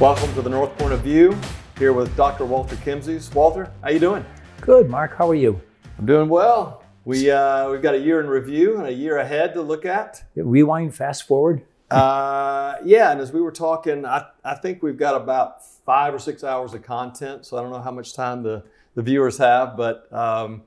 Welcome 0.00 0.32
to 0.34 0.42
the 0.42 0.50
North 0.50 0.78
Point 0.78 0.92
of 0.92 1.00
View. 1.00 1.36
Here 1.76 1.92
with 1.92 2.14
Dr. 2.16 2.44
Walter 2.44 2.76
Kemmsies. 2.76 3.34
Walter, 3.34 3.72
how 3.82 3.90
you 3.90 3.98
doing? 3.98 4.24
Good, 4.60 4.88
Mark. 4.88 5.16
How 5.16 5.28
are 5.28 5.34
you? 5.34 5.60
I'm 5.98 6.06
doing 6.06 6.28
well. 6.28 6.84
We 7.04 7.32
uh, 7.32 7.68
we've 7.68 7.82
got 7.82 7.96
a 7.96 7.98
year 7.98 8.20
in 8.20 8.28
review 8.28 8.76
and 8.78 8.86
a 8.86 8.92
year 8.92 9.18
ahead 9.18 9.54
to 9.54 9.60
look 9.60 9.84
at. 9.84 10.22
Rewind, 10.36 10.94
fast 10.94 11.26
forward. 11.26 11.64
Uh, 11.90 12.76
yeah, 12.84 13.10
and 13.10 13.20
as 13.20 13.32
we 13.32 13.40
were 13.40 13.50
talking, 13.50 14.06
I, 14.06 14.26
I 14.44 14.54
think 14.54 14.84
we've 14.84 14.96
got 14.96 15.20
about 15.20 15.66
five 15.84 16.14
or 16.14 16.20
six 16.20 16.44
hours 16.44 16.74
of 16.74 16.84
content. 16.84 17.44
So 17.44 17.58
I 17.58 17.62
don't 17.62 17.72
know 17.72 17.82
how 17.82 17.90
much 17.90 18.14
time 18.14 18.44
the 18.44 18.62
the 18.94 19.02
viewers 19.02 19.38
have, 19.38 19.76
but 19.76 20.06
um, 20.12 20.62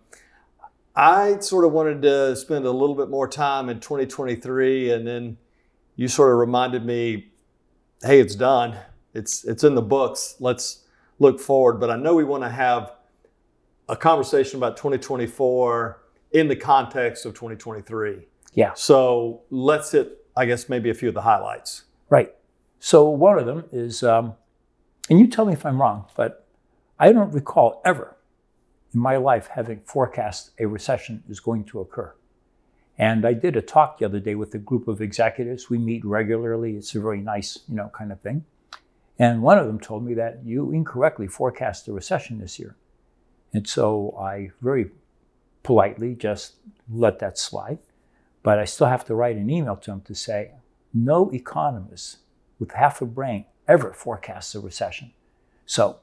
I 0.93 1.39
sort 1.39 1.63
of 1.63 1.71
wanted 1.71 2.01
to 2.01 2.35
spend 2.35 2.65
a 2.65 2.71
little 2.71 2.95
bit 2.95 3.09
more 3.09 3.29
time 3.29 3.69
in 3.69 3.79
2023, 3.79 4.91
and 4.91 5.07
then 5.07 5.37
you 5.95 6.09
sort 6.09 6.33
of 6.33 6.37
reminded 6.37 6.85
me, 6.85 7.31
hey, 8.03 8.19
it's 8.19 8.35
done. 8.35 8.75
It's 9.13 9.43
it's 9.43 9.63
in 9.63 9.75
the 9.75 9.81
books. 9.81 10.35
Let's 10.39 10.85
look 11.19 11.39
forward. 11.39 11.79
But 11.79 11.89
I 11.89 11.95
know 11.95 12.15
we 12.15 12.23
want 12.23 12.43
to 12.43 12.49
have 12.49 12.93
a 13.87 13.95
conversation 13.95 14.57
about 14.57 14.77
2024 14.77 16.01
in 16.31 16.47
the 16.47 16.55
context 16.55 17.25
of 17.25 17.33
2023. 17.33 18.27
Yeah. 18.53 18.73
So 18.73 19.41
let's 19.49 19.91
hit, 19.91 20.25
I 20.35 20.45
guess, 20.45 20.69
maybe 20.69 20.89
a 20.89 20.93
few 20.93 21.09
of 21.09 21.15
the 21.15 21.21
highlights. 21.21 21.83
Right. 22.09 22.33
So 22.79 23.09
one 23.09 23.37
of 23.37 23.45
them 23.45 23.65
is, 23.71 24.01
um, 24.01 24.33
and 25.09 25.19
you 25.19 25.27
tell 25.27 25.45
me 25.45 25.53
if 25.53 25.65
I'm 25.65 25.79
wrong, 25.79 26.05
but 26.15 26.47
I 26.99 27.11
don't 27.11 27.31
recall 27.31 27.81
ever 27.85 28.17
in 28.93 28.99
my 28.99 29.17
life 29.17 29.47
having 29.47 29.81
forecast 29.81 30.51
a 30.59 30.65
recession 30.65 31.23
is 31.29 31.39
going 31.39 31.65
to 31.65 31.79
occur. 31.79 32.13
And 32.97 33.25
I 33.25 33.33
did 33.33 33.55
a 33.55 33.61
talk 33.61 33.97
the 33.97 34.05
other 34.05 34.19
day 34.19 34.35
with 34.35 34.53
a 34.53 34.57
group 34.57 34.87
of 34.87 35.01
executives. 35.01 35.69
We 35.69 35.77
meet 35.77 36.03
regularly. 36.05 36.75
It's 36.75 36.93
a 36.93 36.99
very 36.99 37.21
nice, 37.21 37.59
you 37.67 37.75
know, 37.75 37.89
kind 37.97 38.11
of 38.11 38.19
thing. 38.19 38.45
And 39.21 39.43
one 39.43 39.59
of 39.59 39.67
them 39.67 39.79
told 39.79 40.03
me 40.03 40.15
that 40.15 40.43
you 40.43 40.71
incorrectly 40.71 41.27
forecast 41.27 41.87
a 41.87 41.93
recession 41.93 42.39
this 42.39 42.57
year. 42.57 42.75
And 43.53 43.69
so 43.69 44.17
I 44.19 44.49
very 44.61 44.89
politely 45.61 46.15
just 46.15 46.55
let 46.89 47.19
that 47.19 47.37
slide. 47.37 47.77
But 48.41 48.57
I 48.57 48.65
still 48.65 48.87
have 48.87 49.05
to 49.05 49.13
write 49.13 49.35
an 49.35 49.47
email 49.47 49.75
to 49.75 49.91
him 49.91 50.01
to 50.05 50.15
say, 50.15 50.53
no 50.91 51.29
economist 51.29 52.17
with 52.57 52.71
half 52.71 52.99
a 52.99 53.05
brain 53.05 53.45
ever 53.67 53.93
forecasts 53.93 54.55
a 54.55 54.59
recession. 54.59 55.13
So 55.67 55.99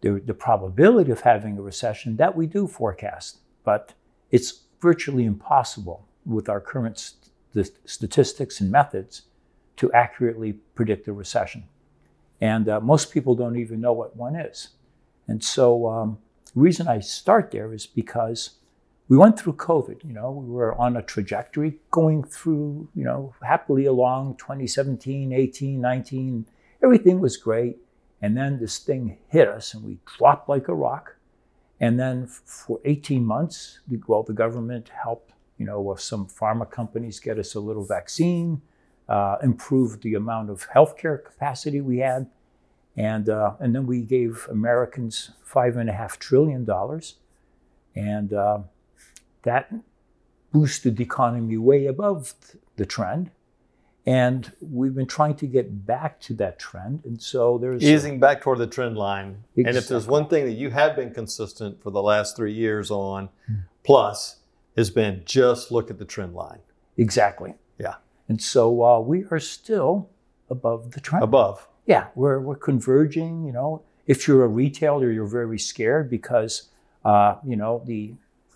the, 0.00 0.22
the 0.24 0.32
probability 0.32 1.10
of 1.10 1.20
having 1.20 1.58
a 1.58 1.62
recession, 1.62 2.16
that 2.16 2.34
we 2.34 2.46
do 2.46 2.66
forecast, 2.66 3.40
but 3.64 3.92
it's 4.30 4.62
virtually 4.80 5.26
impossible 5.26 6.08
with 6.24 6.48
our 6.48 6.62
current 6.62 6.98
st- 6.98 7.70
statistics 7.84 8.62
and 8.62 8.70
methods 8.70 9.24
to 9.76 9.92
accurately 9.92 10.54
predict 10.74 11.06
a 11.06 11.12
recession. 11.12 11.64
And 12.40 12.68
uh, 12.68 12.80
most 12.80 13.12
people 13.12 13.34
don't 13.34 13.56
even 13.56 13.80
know 13.80 13.92
what 13.92 14.16
one 14.16 14.36
is. 14.36 14.68
And 15.26 15.42
so 15.42 15.88
um, 15.88 16.18
the 16.54 16.60
reason 16.60 16.88
I 16.88 17.00
start 17.00 17.50
there 17.50 17.72
is 17.72 17.86
because 17.86 18.50
we 19.08 19.16
went 19.16 19.38
through 19.38 19.54
COVID, 19.54 20.04
you 20.04 20.12
know, 20.12 20.30
we 20.30 20.50
were 20.50 20.74
on 20.74 20.96
a 20.96 21.02
trajectory 21.02 21.78
going 21.90 22.24
through, 22.24 22.88
you 22.94 23.04
know, 23.04 23.34
happily 23.42 23.86
along 23.86 24.36
2017, 24.38 25.32
18, 25.32 25.80
19, 25.80 26.46
everything 26.82 27.20
was 27.20 27.36
great. 27.36 27.78
And 28.20 28.36
then 28.36 28.58
this 28.58 28.78
thing 28.78 29.18
hit 29.28 29.48
us 29.48 29.74
and 29.74 29.84
we 29.84 29.98
dropped 30.18 30.48
like 30.48 30.68
a 30.68 30.74
rock. 30.74 31.16
And 31.80 32.00
then 32.00 32.26
for 32.26 32.80
18 32.84 33.24
months, 33.24 33.80
well, 34.06 34.22
the 34.22 34.32
government 34.32 34.88
helped, 34.88 35.32
you 35.58 35.66
know, 35.66 35.94
some 35.96 36.26
pharma 36.26 36.68
companies 36.68 37.20
get 37.20 37.38
us 37.38 37.54
a 37.54 37.60
little 37.60 37.84
vaccine, 37.84 38.62
uh, 39.08 39.36
improved 39.42 40.02
the 40.02 40.14
amount 40.14 40.50
of 40.50 40.68
healthcare 40.70 41.22
capacity 41.22 41.80
we 41.80 41.98
had. 41.98 42.28
And, 42.96 43.28
uh, 43.28 43.52
and 43.60 43.74
then 43.74 43.86
we 43.86 44.00
gave 44.00 44.48
Americans 44.50 45.30
five 45.42 45.76
and 45.76 45.88
a 45.90 45.92
half 45.92 46.18
trillion 46.18 46.64
dollars. 46.64 47.16
And 47.94 48.32
uh, 48.32 48.60
that 49.42 49.72
boosted 50.52 50.96
the 50.96 51.04
economy 51.04 51.56
way 51.56 51.86
above 51.86 52.34
the 52.76 52.86
trend. 52.86 53.30
And 54.06 54.52
we've 54.60 54.94
been 54.94 55.06
trying 55.06 55.34
to 55.36 55.46
get 55.46 55.84
back 55.84 56.20
to 56.20 56.34
that 56.34 56.58
trend. 56.60 57.02
And 57.04 57.20
so 57.20 57.58
there's 57.58 57.82
easing 57.82 58.20
back 58.20 58.40
toward 58.40 58.58
the 58.58 58.66
trend 58.66 58.96
line. 58.96 59.42
Exactly. 59.56 59.64
And 59.64 59.76
if 59.76 59.88
there's 59.88 60.06
one 60.06 60.28
thing 60.28 60.44
that 60.46 60.52
you 60.52 60.70
have 60.70 60.94
been 60.94 61.12
consistent 61.12 61.82
for 61.82 61.90
the 61.90 62.00
last 62.00 62.36
three 62.36 62.52
years 62.52 62.90
on, 62.90 63.28
plus, 63.82 64.36
has 64.76 64.90
been 64.90 65.22
just 65.24 65.72
look 65.72 65.90
at 65.90 65.98
the 65.98 66.04
trend 66.04 66.34
line. 66.34 66.60
Exactly. 66.96 67.54
Yeah. 67.78 67.96
And 68.28 68.42
so 68.42 68.82
uh, 68.84 69.00
we 69.00 69.24
are 69.30 69.40
still 69.40 70.10
above 70.50 70.92
the 70.92 71.00
trend. 71.00 71.22
Above. 71.24 71.66
Yeah, 71.86 72.08
we're, 72.14 72.40
we're 72.40 72.56
converging. 72.56 73.44
You 73.44 73.52
know, 73.52 73.82
if 74.06 74.26
you're 74.26 74.44
a 74.44 74.48
retailer, 74.48 75.10
you're 75.10 75.26
very 75.26 75.58
scared 75.58 76.10
because, 76.10 76.70
uh, 77.04 77.36
you 77.46 77.56
know, 77.56 77.82
the 77.86 78.14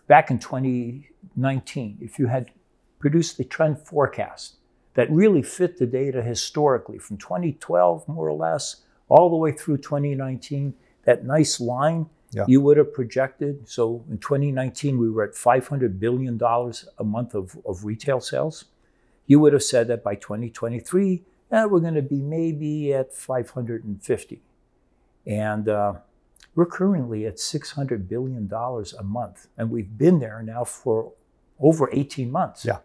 back 0.09 0.31
in 0.31 0.39
2019, 0.41 1.99
if 2.01 2.19
you 2.19 2.27
had 2.27 2.51
produced 2.99 3.37
the 3.39 3.45
trend 3.45 3.79
forecast 3.79 4.57
that 4.95 5.11
really 5.11 5.43
fit 5.43 5.79
the 5.79 5.87
data 5.87 6.21
historically 6.23 6.99
from 6.99 7.17
2012, 7.17 8.09
more 8.09 8.29
or 8.29 8.33
less, 8.33 8.83
all 9.09 9.31
the 9.31 9.37
way 9.37 9.53
through 9.53 9.79
2019, 9.79 10.75
that 11.05 11.25
nice 11.25 11.61
line 11.61 12.07
Yeah. 12.33 12.45
you 12.49 12.61
would 12.61 12.77
have 12.77 12.93
projected. 12.93 13.69
So 13.69 14.05
in 14.11 14.19
2019, 14.19 14.99
we 14.99 15.09
were 15.11 15.23
at 15.25 15.35
$500 15.35 15.99
billion 15.99 16.39
a 16.99 17.05
month 17.05 17.35
of, 17.35 17.57
of 17.65 17.85
retail 17.85 18.21
sales. 18.21 18.65
You 19.27 19.41
would 19.41 19.53
have 19.53 19.63
said 19.63 19.89
that 19.89 20.03
by 20.03 20.15
2023, 20.15 21.23
eh, 21.53 21.65
we're 21.65 21.81
going 21.81 21.95
to 21.95 22.03
be 22.03 22.21
maybe 22.21 22.93
at 22.93 23.13
550. 23.15 24.43
And 25.27 25.69
uh, 25.69 25.95
we're 26.55 26.67
currently 26.67 27.27
at 27.27 27.37
$600 27.37 28.09
billion 28.09 28.51
a 28.53 29.03
month. 29.05 29.47
And 29.57 29.71
we've 29.71 29.97
been 29.97 30.19
there 30.19 30.43
now 30.43 30.65
for 30.65 31.13
over 31.61 31.89
18 31.93 32.31
months. 32.31 32.65
Yeah. 32.65 32.79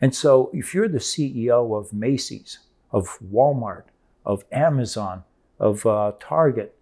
And 0.00 0.14
so 0.14 0.50
if 0.52 0.74
you're 0.74 0.88
the 0.88 0.98
CEO 0.98 1.76
of 1.78 1.92
Macy's, 1.92 2.60
of 2.92 3.18
Walmart, 3.20 3.84
of 4.24 4.44
Amazon, 4.52 5.24
of 5.58 5.84
uh, 5.86 6.12
Target, 6.20 6.76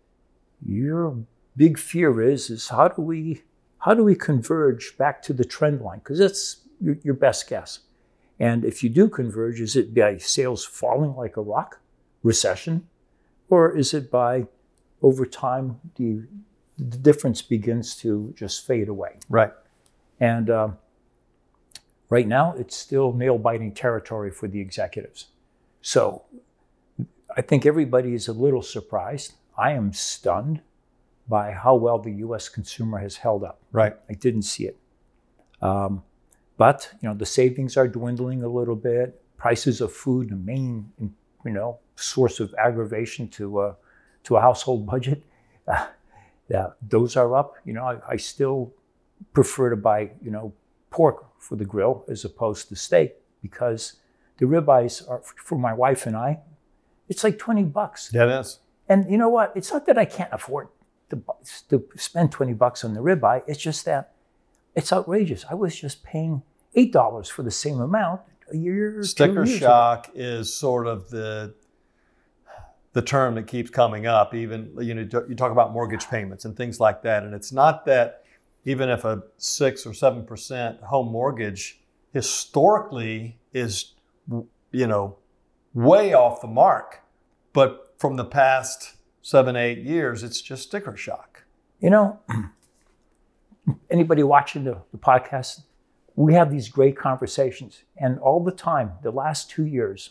your 0.65 1.17
big 1.57 1.79
fear 1.79 2.21
is, 2.21 2.51
is 2.51 2.69
how 2.69 2.89
do 2.89 3.03
we 3.03 3.43
how 3.79 3.95
do 3.95 4.03
we 4.03 4.17
converge 4.17 4.97
back 4.99 5.23
to 5.23 5.33
the 5.33 5.45
trend 5.45 5.81
line? 5.81 5.99
Because 5.99 6.19
that's 6.19 6.57
your, 6.81 6.97
your 7.05 7.15
best 7.15 7.49
guess. 7.49 7.81
And 8.39 8.65
if 8.65 8.83
you 8.83 8.91
do 8.91 9.09
converge, 9.09 9.61
is 9.61 9.77
it 9.77 9.95
by 9.95 10.19
sales 10.19 10.65
falling 10.65 11.15
like 11.17 11.37
a 11.37 11.41
rock, 11.41 11.81
recession, 12.23 12.87
or 13.49 13.75
is 13.77 13.95
it 13.95 14.11
by 14.11 14.47
over 15.03 15.25
time 15.25 15.81
the, 15.97 16.25
the 16.79 16.99
difference 16.99 17.43
begins 17.43 17.97
to 17.97 18.35
just 18.37 18.67
fade 18.67 18.89
away? 18.89 19.17
Right. 19.29 19.53
And 20.21 20.51
um, 20.51 20.79
right 22.11 22.27
now, 22.27 22.55
it's 22.59 22.77
still 22.77 23.13
nail 23.13 23.39
biting 23.39 23.73
territory 23.73 24.31
for 24.31 24.49
the 24.49 24.61
executives. 24.61 25.27
So 25.81 26.23
I 27.37 27.43
think 27.43 27.65
everybody 27.65 28.15
is 28.15 28.29
a 28.29 28.33
little 28.33 28.63
surprised. 28.63 29.35
I 29.57 29.73
am 29.73 29.93
stunned 29.93 30.61
by 31.29 31.53
how 31.53 31.75
well 31.75 31.99
the 31.99 32.13
US 32.13 32.49
consumer 32.49 32.99
has 32.99 33.17
held 33.17 33.45
up. 33.45 33.61
Right. 33.73 33.95
I 34.09 34.15
didn't 34.15 34.43
see 34.43 34.67
it. 34.67 34.79
Um, 35.63 36.03
but 36.57 36.91
you 37.01 37.09
know 37.09 37.15
the 37.15 37.27
savings 37.27 37.77
are 37.77 37.89
dwindling 37.89 38.43
a 38.43 38.49
little 38.49 38.77
bit. 38.77 39.21
Prices 39.37 39.81
of 39.81 39.93
food, 39.93 40.31
the 40.31 40.37
main 40.37 40.91
you 40.99 41.53
know 41.53 41.79
source 41.97 42.41
of 42.41 42.55
aggravation 42.59 43.29
to 43.29 43.59
uh, 43.59 43.75
to 44.25 44.37
a 44.37 44.41
household 44.41 44.87
budget, 44.87 45.23
uh, 45.69 45.87
yeah, 46.49 46.69
those 46.83 47.17
are 47.17 47.35
up. 47.37 47.55
You 47.65 47.75
know, 47.75 47.85
I, 47.85 47.99
I 48.09 48.17
still 48.17 48.73
prefer 49.33 49.71
to 49.71 49.77
buy 49.77 50.11
you 50.23 50.31
know 50.31 50.53
pork 50.91 51.27
for 51.39 51.57
the 51.57 51.65
grill 51.65 52.05
as 52.09 52.25
opposed 52.25 52.69
to 52.69 52.77
steak 52.77 53.15
because 53.43 53.95
the 54.39 54.47
ribeyes 54.47 55.09
are 55.09 55.23
for 55.23 55.59
my 55.59 55.73
wife 55.73 56.07
and 56.07 56.17
I. 56.17 56.41
It's 57.09 57.23
like 57.23 57.39
twenty 57.39 57.63
bucks. 57.63 58.11
Yeah, 58.13 58.25
it 58.25 58.41
is. 58.41 58.61
And 58.89 59.11
you 59.11 59.19
know 59.19 59.29
what? 59.29 59.53
It's 59.57 59.73
not 59.73 59.87
that 59.87 59.99
I 59.99 60.05
can't 60.05 60.33
afford 60.33 60.69
to, 61.11 61.23
to 61.69 61.85
spend 61.97 62.33
20 62.33 62.53
bucks 62.55 62.85
on 62.85 62.95
the 62.95 63.01
ribeye. 63.01 63.43
It's 63.47 63.59
just 63.59 63.85
that 63.85 64.13
it's 64.77 64.93
outrageous. 64.93 65.45
I 65.51 65.55
was 65.55 65.75
just 65.75 66.05
paying 66.05 66.43
$8 66.77 67.31
for 67.31 67.43
the 67.43 67.51
same 67.51 67.81
amount 67.81 68.21
a 68.53 68.57
year 68.57 69.03
Sticker 69.03 69.45
years 69.45 69.57
ago. 69.57 69.67
shock 69.67 70.11
is 70.15 70.55
sort 70.55 70.87
of 70.87 71.11
the 71.11 71.55
the 72.93 73.03
term 73.03 73.35
that 73.35 73.47
keeps 73.47 73.71
coming 73.71 74.07
up. 74.07 74.35
Even 74.35 74.73
you 74.81 74.95
know 74.95 75.25
you 75.29 75.35
talk 75.35 75.53
about 75.53 75.73
mortgage 75.73 76.07
payments 76.09 76.45
and 76.45 76.57
things 76.57 76.79
like 76.79 77.03
that, 77.03 77.25
and 77.25 77.35
it's 77.35 77.53
not 77.53 77.85
that 77.87 78.23
even 78.65 78.89
if 78.89 79.05
a 79.05 79.23
six 79.37 79.85
or 79.85 79.93
seven 79.93 80.25
percent 80.25 80.81
home 80.81 81.11
mortgage 81.11 81.81
historically 82.13 83.39
is 83.53 83.95
you 84.73 84.87
know 84.87 85.17
way 85.75 86.15
off 86.15 86.41
the 86.41 86.47
mark, 86.47 87.03
but 87.53 87.95
from 87.99 88.17
the 88.17 88.25
past 88.25 88.95
seven 89.21 89.57
eight 89.57 89.79
years, 89.79 90.23
it's 90.23 90.41
just 90.41 90.63
sticker 90.63 90.97
shock. 90.97 91.45
You 91.81 91.91
know, 91.91 92.21
anybody 93.91 94.23
watching 94.23 94.65
the, 94.65 94.79
the 94.93 94.99
podcast, 94.99 95.63
we 96.15 96.35
have 96.35 96.51
these 96.51 96.69
great 96.69 96.97
conversations. 96.97 97.85
And 97.97 98.19
all 98.19 98.43
the 98.43 98.53
time, 98.53 98.93
the 99.03 99.11
last 99.11 99.51
two 99.51 99.67
years, 99.67 100.11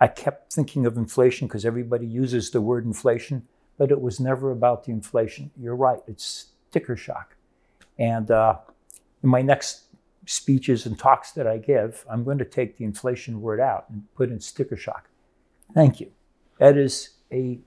I 0.00 0.08
kept 0.08 0.52
thinking 0.52 0.86
of 0.86 0.96
inflation 0.96 1.48
because 1.48 1.64
everybody 1.64 2.06
uses 2.06 2.50
the 2.50 2.60
word 2.60 2.84
inflation, 2.84 3.46
but 3.76 3.90
it 3.90 4.00
was 4.00 4.20
never 4.20 4.50
about 4.50 4.84
the 4.84 4.92
inflation. 4.92 5.50
You're 5.56 5.76
right, 5.76 6.00
it's 6.06 6.46
sticker 6.70 6.96
shock. 6.96 7.36
And 7.98 8.30
uh, 8.30 8.58
in 9.22 9.28
my 9.28 9.42
next 9.42 9.84
speeches 10.26 10.86
and 10.86 10.98
talks 10.98 11.32
that 11.32 11.46
I 11.46 11.58
give, 11.58 12.04
I'm 12.08 12.22
going 12.22 12.38
to 12.38 12.44
take 12.44 12.76
the 12.76 12.84
inflation 12.84 13.40
word 13.40 13.60
out 13.60 13.86
and 13.90 14.02
put 14.14 14.30
in 14.30 14.40
sticker 14.40 14.76
shock. 14.76 15.08
Thank 15.74 16.00
you. 16.00 16.10
That 16.58 16.76
is 16.76 17.10
a 17.32 17.60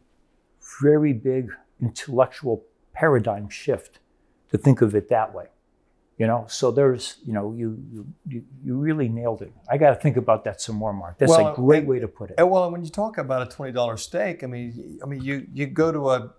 very 0.81 1.13
big 1.13 1.51
intellectual 1.81 2.63
paradigm 2.93 3.49
shift 3.49 3.99
to 4.51 4.57
think 4.57 4.81
of 4.81 4.95
it 4.95 5.09
that 5.09 5.33
way. 5.33 5.47
You 6.17 6.27
know, 6.27 6.45
so 6.47 6.69
there's, 6.69 7.17
you 7.25 7.33
know, 7.33 7.51
you 7.53 7.67
you 8.27 8.43
you 8.63 8.75
really 8.77 9.09
nailed 9.09 9.41
it. 9.41 9.51
I 9.69 9.77
got 9.77 9.89
to 9.89 9.95
think 9.95 10.17
about 10.17 10.43
that 10.43 10.61
some 10.61 10.75
more, 10.75 10.93
Mark. 10.93 11.17
That's 11.17 11.31
Well, 11.31 11.53
a 11.53 11.55
great 11.55 11.79
and- 11.79 11.87
way 11.87 11.99
to 11.99 12.07
put 12.07 12.29
it. 12.29 12.35
And 12.37 12.51
well, 12.51 12.69
when 12.69 12.83
you 12.83 12.89
talk 12.91 13.17
about 13.17 13.41
a 13.41 13.49
twenty 13.49 13.71
dollar 13.71 13.97
steak, 13.97 14.43
I 14.43 14.47
mean, 14.47 14.99
I 15.03 15.07
mean, 15.07 15.21
you 15.23 15.47
you 15.51 15.65
go 15.65 15.91
to 15.91 16.11
a 16.11 16.33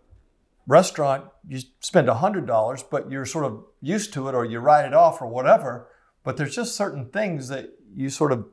restaurant, 0.69 1.25
you 1.49 1.59
spend 1.81 2.09
hundred 2.09 2.47
dollars, 2.47 2.85
but 2.85 3.11
you're 3.11 3.27
sort 3.27 3.45
of 3.45 3.65
used 3.81 4.13
to 4.13 4.29
it, 4.29 4.35
or 4.37 4.45
you 4.45 4.61
write 4.61 4.85
it 4.87 4.95
off, 4.95 5.21
or 5.21 5.27
whatever. 5.27 5.89
But 6.23 6.37
there's 6.37 6.55
just 6.55 6.77
certain 6.77 7.07
things 7.07 7.49
that 7.49 7.71
you 7.93 8.09
sort 8.09 8.31
of 8.31 8.47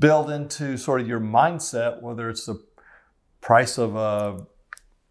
build 0.00 0.30
into 0.30 0.76
sort 0.76 1.00
of 1.00 1.06
your 1.06 1.20
mindset, 1.20 2.02
whether 2.02 2.28
it's 2.28 2.46
the 2.46 2.60
price 3.40 3.78
of 3.78 3.94
a 3.94 4.44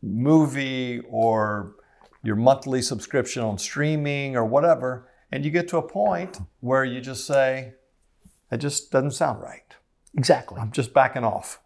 movie 0.01 1.01
or 1.09 1.75
your 2.23 2.35
monthly 2.35 2.81
subscription 2.81 3.43
on 3.43 3.57
streaming 3.57 4.35
or 4.35 4.45
whatever, 4.45 5.07
and 5.31 5.45
you 5.45 5.51
get 5.51 5.67
to 5.69 5.77
a 5.77 5.81
point 5.81 6.39
where 6.59 6.83
you 6.83 7.01
just 7.01 7.25
say, 7.25 7.73
"It 8.51 8.57
just 8.57 8.91
doesn't 8.91 9.11
sound 9.11 9.41
right." 9.41 9.75
Exactly. 10.15 10.59
I'm 10.59 10.71
just 10.71 10.93
backing 10.93 11.23
off. 11.23 11.61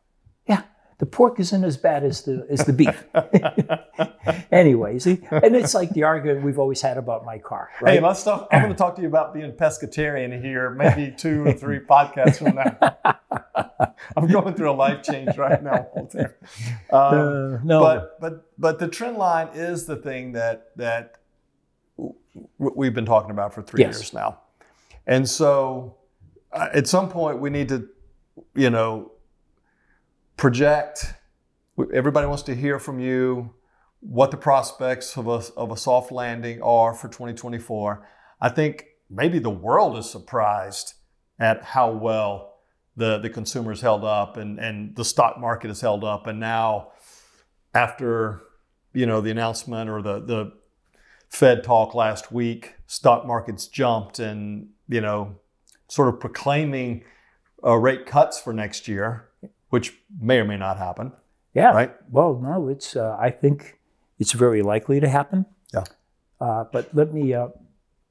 Yeah, 0.48 0.64
the 1.00 1.06
pork 1.06 1.40
isn't 1.40 1.64
as 1.64 1.78
bad 1.78 2.04
as 2.04 2.24
the 2.24 2.46
as 2.50 2.66
the 2.66 2.74
beef. 2.74 3.06
Anyways, 4.52 5.06
and 5.06 5.56
it's 5.56 5.74
like 5.74 5.90
the 5.92 6.04
argument 6.04 6.44
we've 6.44 6.60
always 6.60 6.82
had 6.82 6.98
about 6.98 7.26
my 7.26 7.38
car, 7.40 7.70
right? 7.82 7.96
Hey, 7.96 8.00
let's 8.02 8.24
talk. 8.24 8.48
I'm 8.52 8.62
going 8.62 8.72
to 8.72 8.78
talk 8.78 8.96
to 8.98 9.02
you 9.02 9.08
about 9.08 9.34
being 9.34 9.52
pescatarian 9.54 10.40
here, 10.42 10.70
maybe 10.70 11.14
two 11.16 11.46
or 11.46 11.54
three 11.54 11.80
podcasts 11.80 12.38
from 12.38 12.56
now. 12.56 13.16
I'm 14.18 14.28
going 14.28 14.54
through 14.56 14.72
a 14.72 14.74
life 14.74 15.02
change 15.04 15.38
right 15.38 15.62
now, 15.64 15.88
Walter. 15.94 16.38
Um, 16.92 17.00
Uh, 17.02 17.58
no, 17.64 17.80
but 17.80 18.20
but 18.20 18.34
but 18.58 18.80
the 18.80 18.88
trend 18.88 19.18
line 19.18 19.50
is 19.54 19.86
the 19.86 19.96
thing 19.96 20.34
that 20.34 20.68
that 20.78 21.18
we've 22.58 22.94
been 22.94 23.06
talking 23.06 23.32
about 23.32 23.54
for 23.54 23.62
three 23.64 23.82
Yes. 23.82 23.96
years 23.96 24.14
now, 24.14 24.40
and 25.08 25.28
so 25.28 25.98
uh, 26.52 26.70
at 26.74 26.88
some 26.88 27.10
point 27.10 27.40
we 27.40 27.50
need 27.50 27.70
to, 27.70 27.88
you 28.56 28.70
know, 28.70 29.12
project. 30.38 31.14
Everybody 31.94 32.28
wants 32.28 32.44
to 32.44 32.56
hear 32.56 32.78
from 32.80 33.00
you 33.00 33.54
what 34.00 34.30
the 34.32 34.38
prospects 34.38 35.18
of 35.18 35.28
a 35.28 35.42
of 35.58 35.72
a 35.72 35.78
soft 35.78 36.12
landing 36.12 36.62
are 36.62 36.94
for 36.94 37.08
2024. 37.08 38.08
I 38.42 38.50
think 38.50 38.86
maybe 39.10 39.40
the 39.40 39.50
world 39.50 39.98
is 39.98 40.10
surprised 40.10 40.94
at 41.40 41.64
how 41.64 41.92
well 41.92 42.53
the 42.96 43.18
the 43.18 43.30
consumers 43.30 43.82
held 43.82 44.04
up 44.04 44.38
and 44.38 44.60
and 44.60 44.96
the 44.96 45.06
stock 45.06 45.40
market 45.40 45.68
has 45.68 45.82
held 45.82 46.04
up 46.04 46.28
and 46.28 46.40
now 46.40 46.92
after 47.74 48.42
you 48.94 49.06
know 49.06 49.22
the 49.22 49.32
announcement 49.32 49.90
or 49.90 50.02
the 50.02 50.20
the 50.20 50.54
Fed 51.30 51.64
talk 51.64 51.96
last 51.96 52.32
week, 52.32 52.76
stock 52.86 53.26
markets 53.26 53.66
jumped 53.68 54.20
and 54.20 54.70
you 54.88 55.02
know 55.02 55.36
sort 55.88 56.08
of 56.08 56.20
proclaiming 56.20 57.04
uh, 57.66 57.76
rate 57.76 58.06
cuts 58.06 58.40
for 58.40 58.54
next 58.54 58.88
year, 58.88 59.30
which 59.70 59.94
may 60.22 60.38
or 60.38 60.46
may 60.46 60.58
not 60.58 60.78
happen. 60.78 61.12
yeah, 61.56 61.72
right? 61.72 61.96
Well, 62.12 62.40
no, 62.42 62.70
it's. 62.70 62.96
Uh, 62.96 63.18
I 63.20 63.32
think 63.32 63.80
it's 64.20 64.34
very 64.34 64.62
likely 64.62 65.00
to 65.00 65.10
happen. 65.10 65.48
Yeah. 65.74 65.86
Uh, 66.40 66.66
but 66.72 66.94
let 66.94 67.14
me, 67.14 67.34
uh, 67.34 67.48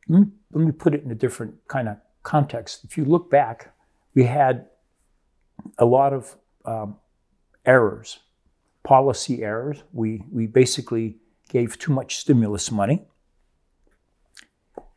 let 0.08 0.22
me 0.22 0.26
let 0.52 0.66
me 0.66 0.72
put 0.72 0.92
it 0.92 1.04
in 1.04 1.10
a 1.12 1.14
different 1.14 1.54
kind 1.68 1.88
of 1.88 1.98
context. 2.24 2.82
If 2.82 2.98
you 2.98 3.04
look 3.04 3.30
back, 3.30 3.72
we 4.14 4.24
had 4.24 4.66
a 5.78 5.84
lot 5.84 6.12
of 6.12 6.36
um, 6.64 6.96
errors, 7.64 8.20
policy 8.82 9.42
errors. 9.42 9.82
We 9.92 10.22
we 10.30 10.46
basically 10.46 11.16
gave 11.48 11.78
too 11.78 11.92
much 11.92 12.16
stimulus 12.16 12.70
money. 12.70 13.04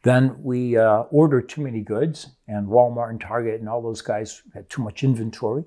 Then 0.03 0.43
we 0.43 0.77
uh, 0.77 1.01
ordered 1.09 1.49
too 1.49 1.61
many 1.61 1.81
goods, 1.81 2.29
and 2.47 2.67
Walmart 2.67 3.09
and 3.09 3.19
Target 3.19 3.59
and 3.59 3.67
all 3.67 3.81
those 3.81 4.01
guys 4.01 4.43
had 4.53 4.69
too 4.69 4.83
much 4.83 5.03
inventory. 5.03 5.65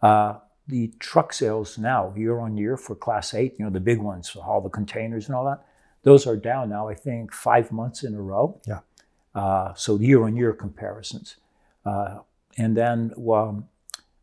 Uh, 0.00 0.34
the 0.68 0.92
truck 0.98 1.32
sales 1.32 1.78
now, 1.78 2.12
year 2.16 2.38
on 2.38 2.56
year 2.56 2.76
for 2.76 2.94
Class 2.94 3.34
8, 3.34 3.56
you 3.58 3.64
know, 3.64 3.70
the 3.70 3.80
big 3.80 3.98
ones, 3.98 4.28
for 4.28 4.44
all 4.44 4.60
the 4.60 4.68
containers 4.68 5.26
and 5.26 5.34
all 5.34 5.44
that, 5.46 5.64
those 6.02 6.26
are 6.26 6.36
down 6.36 6.68
now, 6.68 6.88
I 6.88 6.94
think, 6.94 7.32
five 7.32 7.72
months 7.72 8.04
in 8.04 8.14
a 8.14 8.20
row. 8.20 8.60
Yeah. 8.66 8.80
Uh, 9.34 9.74
so 9.74 9.98
year 9.98 10.22
on 10.22 10.36
year 10.36 10.52
comparisons. 10.52 11.36
Uh, 11.84 12.18
and 12.56 12.76
then 12.76 13.12
um, 13.32 13.66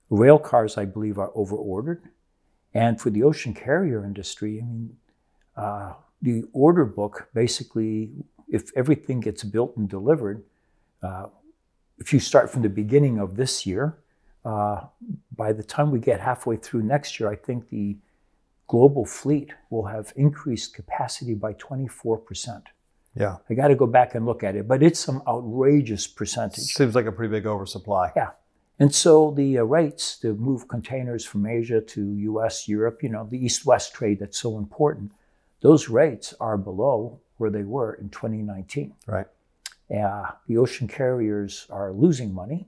rail 0.10 0.40
cars, 0.40 0.78
I 0.78 0.86
believe, 0.86 1.18
are 1.18 1.32
overordered. 1.36 2.04
And 2.74 3.00
for 3.00 3.10
the 3.10 3.24
ocean 3.24 3.54
carrier 3.54 4.04
industry, 4.04 4.60
I 4.62 4.66
mean, 4.66 4.98
uh, 5.56 5.94
the 6.22 6.44
order 6.54 6.86
book 6.86 7.30
basically, 7.34 8.12
if 8.48 8.76
everything 8.76 9.20
gets 9.20 9.44
built 9.44 9.78
and 9.78 9.88
delivered, 9.90 10.44
uh, 11.02 11.28
if 11.98 12.12
you 12.12 12.20
start 12.20 12.50
from 12.50 12.62
the 12.62 12.70
beginning 12.70 13.20
of 13.20 13.36
this 13.36 13.66
year, 13.66 13.98
uh, 14.44 14.82
by 15.36 15.54
the 15.54 15.64
time 15.64 15.92
we 15.92 16.00
get 16.00 16.20
halfway 16.20 16.58
through 16.58 16.84
next 16.84 17.20
year, 17.20 17.30
I 17.30 17.36
think 17.36 17.70
the 17.70 17.98
global 18.68 19.06
fleet 19.06 19.54
will 19.70 19.86
have 19.86 20.14
increased 20.16 20.74
capacity 20.74 21.34
by 21.34 21.54
24%. 21.54 22.64
Yeah, 23.16 23.38
I 23.50 23.54
got 23.54 23.70
to 23.70 23.76
go 23.76 23.88
back 23.88 24.14
and 24.16 24.26
look 24.26 24.44
at 24.44 24.56
it, 24.56 24.68
but 24.68 24.84
it's 24.84 25.00
some 25.00 25.24
outrageous 25.26 26.06
percentage. 26.06 26.66
seems 26.66 26.96
like 26.96 27.06
a 27.06 27.12
pretty 27.12 27.32
big 27.32 27.46
oversupply. 27.46 28.12
Yeah. 28.16 28.32
And 28.80 28.94
so 28.94 29.32
the 29.32 29.60
uh, 29.60 29.64
rates 29.64 30.18
to 30.20 30.34
move 30.36 30.68
containers 30.68 31.24
from 31.26 31.46
Asia 31.46 31.82
to 31.82 32.14
US, 32.14 32.68
Europe, 32.68 33.04
you 33.04 33.10
know, 33.10 33.26
the 33.30 33.44
east 33.44 33.66
west 33.66 33.94
trade 33.94 34.20
that's 34.20 34.38
so 34.38 34.58
important, 34.58 35.12
those 35.62 35.88
rates 35.88 36.34
are 36.40 36.58
below 36.58 37.20
where 37.38 37.50
they 37.50 37.64
were 37.64 37.94
in 37.94 38.10
2019. 38.10 38.94
Right. 39.08 39.28
Uh, 39.90 40.32
the 40.48 40.58
ocean 40.58 40.88
carriers 40.88 41.68
are 41.70 41.94
losing 41.94 42.34
money. 42.34 42.68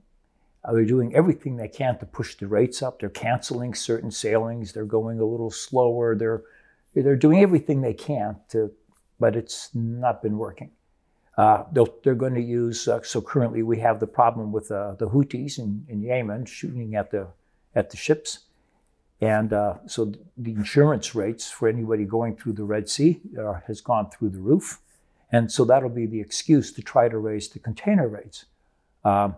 Uh, 0.64 0.72
they're 0.72 0.84
doing 0.84 1.14
everything 1.14 1.56
they 1.56 1.68
can 1.68 1.98
to 1.98 2.06
push 2.06 2.36
the 2.36 2.46
rates 2.46 2.82
up. 2.82 3.00
They're 3.00 3.08
canceling 3.08 3.74
certain 3.74 4.10
sailings. 4.10 4.72
They're 4.72 4.84
going 4.84 5.20
a 5.20 5.24
little 5.24 5.50
slower. 5.50 6.16
They're 6.16 6.42
they're 6.94 7.16
doing 7.16 7.40
everything 7.40 7.80
they 7.80 7.94
can 7.94 8.36
to, 8.48 8.72
but 9.20 9.36
it's 9.36 9.70
not 9.74 10.22
been 10.22 10.36
working. 10.36 10.70
Uh, 11.38 11.62
they'll, 11.72 11.94
they're 12.02 12.16
going 12.16 12.34
to 12.34 12.42
use. 12.42 12.88
Uh, 12.88 13.00
so 13.02 13.20
currently, 13.20 13.62
we 13.62 13.78
have 13.78 14.00
the 14.00 14.06
problem 14.06 14.50
with 14.50 14.72
uh, 14.72 14.94
the 14.94 15.08
Houthis 15.08 15.58
in, 15.58 15.86
in 15.88 16.02
Yemen 16.02 16.44
shooting 16.44 16.96
at 16.96 17.12
the 17.12 17.28
at 17.76 17.90
the 17.90 17.96
ships, 17.96 18.40
and 19.20 19.52
uh, 19.52 19.74
so 19.86 20.12
the 20.36 20.50
insurance 20.50 21.14
rates 21.14 21.48
for 21.48 21.68
anybody 21.68 22.04
going 22.04 22.34
through 22.34 22.54
the 22.54 22.64
Red 22.64 22.88
Sea 22.88 23.20
uh, 23.38 23.60
has 23.68 23.80
gone 23.80 24.10
through 24.10 24.30
the 24.30 24.40
roof, 24.40 24.80
and 25.30 25.52
so 25.52 25.64
that'll 25.64 25.88
be 25.88 26.06
the 26.06 26.20
excuse 26.20 26.72
to 26.72 26.82
try 26.82 27.08
to 27.08 27.18
raise 27.18 27.48
the 27.48 27.60
container 27.60 28.08
rates. 28.08 28.46
Um, 29.04 29.36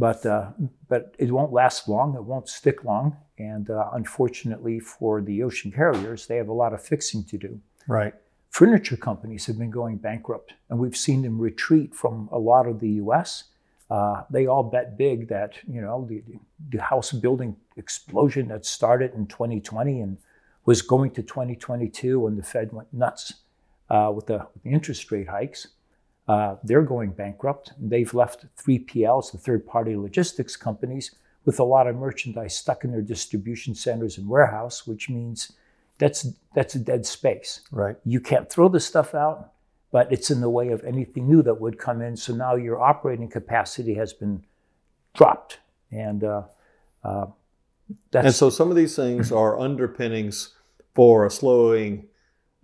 but 0.00 0.26
uh, 0.26 0.50
but 0.88 1.14
it 1.16 1.30
won't 1.30 1.52
last 1.52 1.88
long. 1.88 2.16
It 2.16 2.24
won't 2.24 2.48
stick 2.48 2.82
long, 2.82 3.16
and 3.38 3.70
unfortunately 3.70 4.80
for 4.80 5.20
the 5.20 5.44
ocean 5.44 5.70
carriers, 5.70 6.26
they 6.26 6.38
have 6.38 6.48
a 6.48 6.52
lot 6.52 6.74
of 6.74 6.82
fixing 6.82 7.22
to 7.24 7.38
do 7.38 7.60
Right. 7.86 8.14
Furniture 8.56 8.96
companies 8.96 9.44
have 9.44 9.58
been 9.58 9.70
going 9.70 9.98
bankrupt, 9.98 10.54
and 10.70 10.78
we've 10.78 10.96
seen 10.96 11.20
them 11.20 11.38
retreat 11.38 11.94
from 11.94 12.26
a 12.32 12.38
lot 12.38 12.66
of 12.66 12.80
the 12.80 12.88
U.S. 13.04 13.44
Uh, 13.90 14.22
they 14.30 14.46
all 14.46 14.62
bet 14.62 14.96
big 14.96 15.28
that 15.28 15.52
you 15.68 15.82
know 15.82 16.06
the, 16.08 16.22
the 16.70 16.80
house 16.80 17.12
building 17.12 17.54
explosion 17.76 18.48
that 18.48 18.64
started 18.64 19.12
in 19.12 19.26
2020 19.26 20.00
and 20.00 20.16
was 20.64 20.80
going 20.80 21.10
to 21.10 21.22
2022 21.22 22.18
when 22.18 22.36
the 22.36 22.42
Fed 22.42 22.72
went 22.72 22.90
nuts 22.94 23.34
uh, 23.90 24.10
with, 24.16 24.24
the, 24.24 24.38
with 24.54 24.62
the 24.62 24.70
interest 24.70 25.12
rate 25.12 25.28
hikes. 25.28 25.68
Uh, 26.26 26.56
they're 26.64 26.80
going 26.94 27.10
bankrupt. 27.10 27.74
They've 27.78 28.14
left 28.14 28.46
3PLs, 28.56 29.32
the 29.32 29.38
third-party 29.38 29.96
logistics 29.96 30.56
companies, 30.56 31.14
with 31.44 31.60
a 31.60 31.64
lot 31.64 31.86
of 31.86 31.94
merchandise 31.96 32.56
stuck 32.56 32.84
in 32.84 32.90
their 32.90 33.02
distribution 33.02 33.74
centers 33.74 34.16
and 34.16 34.26
warehouse, 34.26 34.86
which 34.86 35.10
means 35.10 35.52
that's 35.98 36.26
that's 36.54 36.74
a 36.74 36.78
dead 36.78 37.04
space 37.06 37.60
Right. 37.70 37.96
you 38.04 38.20
can't 38.20 38.48
throw 38.48 38.68
the 38.68 38.80
stuff 38.80 39.14
out, 39.14 39.52
but 39.92 40.10
it's 40.12 40.30
in 40.30 40.40
the 40.40 40.50
way 40.50 40.68
of 40.70 40.82
anything 40.84 41.28
new 41.28 41.42
that 41.42 41.60
would 41.60 41.78
come 41.78 42.00
in. 42.02 42.16
So 42.16 42.34
now 42.34 42.54
your 42.54 42.80
operating 42.80 43.28
capacity 43.28 43.94
has 43.94 44.12
been 44.12 44.42
dropped, 45.14 45.58
and 45.90 46.24
uh, 46.24 46.42
uh, 47.04 47.26
that's 48.10 48.24
And 48.26 48.34
so 48.34 48.50
some 48.50 48.70
of 48.70 48.76
these 48.76 48.96
things 48.96 49.30
are 49.32 49.58
underpinnings 49.66 50.54
for 50.94 51.26
a 51.26 51.30
slowing 51.30 52.06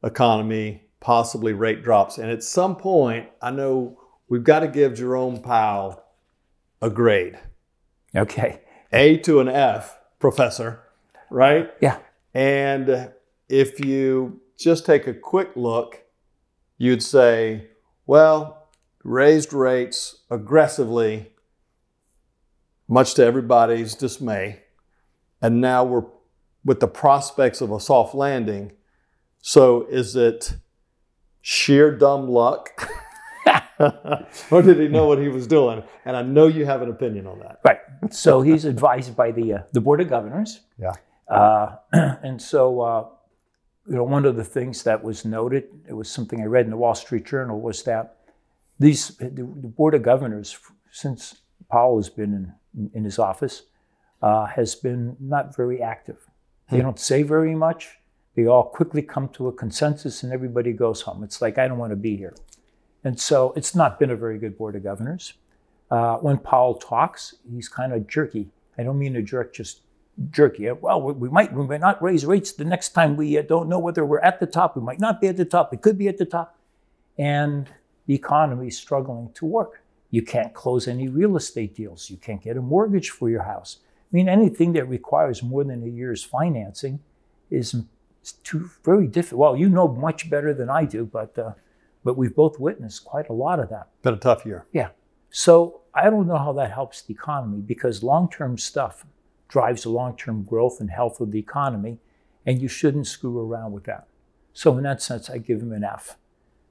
economy, 0.03 0.85
possibly 1.01 1.53
rate 1.53 1.83
drops. 1.83 2.19
And 2.19 2.31
at 2.31 2.43
some 2.43 2.77
point, 2.77 3.29
I 3.41 3.51
know 3.51 3.99
we've 4.29 4.45
got 4.45 4.61
to 4.61 4.69
give 4.69 4.95
Jerome 4.95 5.41
Powell 5.43 6.03
a 6.81 6.91
grade, 6.91 7.39
okay. 8.17 8.61
A 8.93 9.17
to 9.19 9.41
an 9.41 9.49
F, 9.49 9.99
professor, 10.19 10.83
right? 11.31 11.71
Yeah. 11.81 11.99
And 12.35 13.13
if 13.53 13.85
you 13.85 14.41
just 14.59 14.87
take 14.87 15.07
a 15.07 15.13
quick 15.13 15.51
look, 15.57 16.01
you'd 16.79 17.03
say, 17.03 17.69
well, 18.07 18.71
raised 19.05 19.53
rates 19.53 20.23
aggressively, 20.31 21.33
much 22.89 23.13
to 23.15 23.25
everybody's 23.25 23.95
dismay. 23.95 24.61
And 25.43 25.61
now 25.61 25.85
we're 25.85 26.05
with 26.65 26.81
the 26.81 26.89
prospects 26.89 27.61
of 27.61 27.71
a 27.71 27.79
soft 27.79 28.15
landing. 28.15 28.73
So 29.43 29.87
is 29.91 30.17
it 30.17 30.55
sheer 31.43 31.95
dumb 31.95 32.31
luck? 32.31 32.71
or 34.51 34.63
did 34.63 34.79
he 34.79 34.89
know 34.89 35.07
what 35.07 35.19
he 35.19 35.29
was 35.29 35.47
doing? 35.47 35.83
And 36.07 36.17
I 36.17 36.23
know 36.23 36.47
you 36.47 36.65
have 36.65 36.81
an 36.81 36.89
opinion 36.89 37.27
on 37.27 37.41
that. 37.41 37.61
Right. 37.67 37.81
So 38.15 38.41
he's 38.41 38.65
advised 38.65 39.15
by 39.15 39.31
the 39.31 39.53
uh, 39.53 39.63
the 39.73 39.83
board 39.83 40.01
of 40.01 40.09
governors. 40.09 40.61
Yeah. 40.79 40.93
Uh, 41.29 41.77
and 41.93 42.41
so, 42.41 42.81
uh, 42.81 43.09
you 43.89 43.97
know, 43.97 44.05
one 44.05 44.25
of 44.25 44.37
the 44.37 44.45
things 44.45 44.85
that 44.85 45.03
was 45.03 45.25
noted, 45.25 45.65
it 45.89 45.93
was 45.93 46.09
something 46.11 46.41
I 46.41 46.45
read 46.45 46.67
in 46.67 46.71
the 46.71 46.77
Wall 46.77 46.95
Street 46.95 47.27
Journal, 47.27 47.61
was 47.61 47.83
that 47.85 48.19
these 48.79 49.09
the, 49.17 49.43
board 49.45 49.95
of 49.95 50.03
governors, 50.03 50.57
since 50.91 51.43
Powell 51.71 51.97
has 51.97 52.09
been 52.09 52.55
in, 52.77 52.91
in 52.95 53.05
his 53.05 53.19
office, 53.19 53.63
uh, 54.23 54.47
has 54.47 54.75
been 54.75 55.17
not 55.21 55.55
very 55.57 55.83
active. 55.83 56.27
They 56.71 56.81
don't 56.81 56.99
say 56.99 57.23
very 57.23 57.55
much. 57.55 57.99
They 58.35 58.47
all 58.47 58.65
quickly 58.65 59.03
come 59.03 59.29
to 59.31 59.49
a 59.49 59.53
consensus, 59.53 60.23
and 60.23 60.33
everybody 60.33 60.73
goes 60.73 61.03
home. 61.03 61.23
It's 61.23 61.43
like 61.43 61.59
I 61.59 61.69
don't 61.69 61.79
want 61.79 61.91
to 61.91 61.97
be 61.97 62.17
here. 62.17 62.35
And 63.05 63.19
so 63.21 63.53
it's 63.57 63.75
not 63.75 63.99
been 63.99 64.11
a 64.11 64.17
very 64.17 64.39
good 64.39 64.57
board 64.57 64.77
of 64.77 64.83
governors. 64.83 65.35
Uh, 65.91 66.17
when 66.19 66.39
Powell 66.39 66.77
talks, 66.77 67.35
he's 67.53 67.69
kind 67.69 67.93
of 67.93 68.07
jerky. 68.07 68.49
I 68.79 68.85
don't 68.85 68.99
mean 68.99 69.17
a 69.17 69.23
jerk, 69.23 69.53
just 69.53 69.82
jerky. 70.31 70.71
Well, 70.71 71.01
we 71.03 71.29
might, 71.29 71.53
we 71.53 71.67
might 71.67 71.81
not 71.81 72.03
raise 72.03 72.25
rates 72.25 72.53
the 72.53 72.65
next 72.65 72.91
time. 72.91 73.17
We 73.17 73.39
uh, 73.39 73.43
don't 73.43 73.69
know 73.69 73.79
whether 73.79 74.05
we're 74.05 74.21
at 74.21 74.41
the 74.41 74.47
top. 74.47 74.77
We 74.77 74.83
might 74.83 75.01
not 75.01 75.21
be 75.21 75.29
at 75.29 75.37
the 75.37 75.45
top. 75.45 75.73
We 75.73 75.79
could 75.79 75.99
be 75.99 76.09
at 76.09 76.19
the 76.19 76.25
top. 76.27 76.59
And 77.19 77.69
the 78.07 78.15
economy 78.15 78.69
is 78.69 78.79
struggling 78.79 79.31
to 79.35 79.47
work. 79.47 79.83
You 80.11 80.23
can't 80.23 80.53
close 80.53 80.89
any 80.89 81.09
real 81.09 81.37
estate 81.37 81.75
deals. 81.75 82.11
You 82.11 82.19
can't 82.19 82.43
get 82.43 82.57
a 82.57 82.63
mortgage 82.63 83.11
for 83.11 83.31
your 83.31 83.43
house. 83.43 83.79
I 83.83 84.17
mean, 84.17 84.29
anything 84.29 84.75
that 84.75 84.85
requires 84.87 85.43
more 85.43 85.65
than 85.65 85.83
a 85.83 85.87
year's 85.87 86.23
financing 86.23 87.01
is 87.51 87.75
too 88.45 88.71
very 88.85 89.07
difficult. 89.07 89.39
Well, 89.41 89.57
you 89.57 89.69
know 89.69 89.89
much 89.89 90.29
better 90.29 90.53
than 90.53 90.69
I 90.69 90.85
do, 90.85 91.07
but 91.07 91.39
uh, 91.39 91.53
but 92.05 92.17
we've 92.17 92.35
both 92.35 92.59
witnessed 92.59 93.05
quite 93.05 93.29
a 93.29 93.33
lot 93.33 93.61
of 93.61 93.71
that. 93.71 93.89
Been 94.03 94.15
a 94.15 94.19
tough 94.19 94.45
year. 94.45 94.67
Yeah. 94.73 94.89
So 95.31 95.81
I 95.95 96.11
don't 96.11 96.27
know 96.27 96.37
how 96.37 96.53
that 96.55 96.73
helps 96.73 97.03
the 97.03 97.15
economy 97.15 97.61
because 97.61 98.03
long-term 98.03 98.59
stuff 98.59 99.07
drives 99.53 99.83
the 99.83 99.91
long-term 99.91 100.45
growth 100.45 100.81
and 100.81 100.91
health 100.91 101.21
of 101.21 101.31
the 101.31 101.39
economy, 101.39 101.99
and 102.47 102.63
you 102.63 102.69
shouldn't 102.69 103.07
screw 103.07 103.39
around 103.39 103.71
with 103.73 103.85
that. 103.85 104.07
So 104.55 104.77
in 104.79 104.85
that 104.85 105.03
sense, 105.03 105.29
I 105.29 105.37
give 105.39 105.61
him 105.61 105.73
an 105.73 105.85
F. 105.85 106.17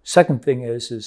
Second 0.04 0.44
thing 0.44 0.64
is, 0.64 0.90
is 0.92 1.06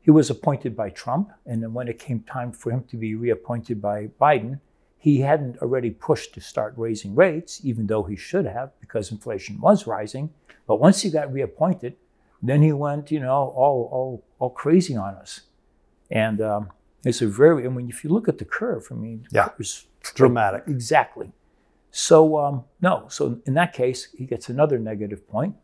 he 0.00 0.10
was 0.10 0.30
appointed 0.30 0.74
by 0.74 0.88
Trump, 0.88 1.30
and 1.44 1.62
then 1.62 1.74
when 1.74 1.86
it 1.88 1.98
came 1.98 2.20
time 2.20 2.50
for 2.50 2.70
him 2.72 2.84
to 2.84 2.96
be 2.96 3.14
reappointed 3.14 3.80
by 3.82 4.06
Biden, 4.20 4.60
he 4.96 5.20
hadn't 5.20 5.58
already 5.58 5.90
pushed 5.90 6.32
to 6.34 6.40
start 6.40 6.72
raising 6.76 7.14
rates, 7.14 7.60
even 7.62 7.86
though 7.86 8.04
he 8.04 8.16
should 8.16 8.46
have, 8.46 8.70
because 8.80 9.12
inflation 9.12 9.60
was 9.60 9.86
rising. 9.86 10.30
But 10.66 10.80
once 10.80 11.02
he 11.02 11.10
got 11.10 11.32
reappointed, 11.32 11.96
then 12.42 12.62
he 12.62 12.72
went, 12.72 13.10
you 13.10 13.20
know, 13.20 13.32
all 13.62 13.88
all 13.96 14.24
all 14.38 14.50
crazy 14.50 14.96
on 14.96 15.14
us. 15.14 15.32
And 16.10 16.40
um, 16.40 16.70
it's 17.04 17.20
a 17.20 17.26
very, 17.26 17.66
I 17.66 17.68
mean, 17.68 17.88
if 17.88 18.02
you 18.04 18.10
look 18.10 18.28
at 18.28 18.38
the 18.38 18.44
curve, 18.44 18.88
I 18.90 18.94
mean, 18.94 19.26
Yeah. 19.30 19.48
it's 19.58 19.86
Dramatic. 20.14 20.64
Exactly. 20.66 21.32
So 21.90 22.38
um, 22.38 22.64
no. 22.80 23.06
So 23.08 23.40
in 23.46 23.54
that 23.54 23.72
case, 23.72 24.08
he 24.16 24.24
gets 24.26 24.48
another 24.48 24.78
negative 24.78 25.28
point. 25.28 25.56